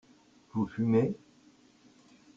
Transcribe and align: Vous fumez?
Vous 0.53 0.65
fumez? 0.65 1.15